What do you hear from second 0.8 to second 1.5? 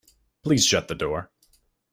the door.